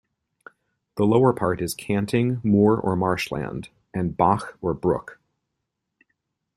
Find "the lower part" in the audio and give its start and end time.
0.95-1.61